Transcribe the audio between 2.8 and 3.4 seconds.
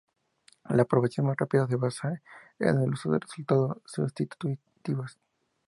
el uso de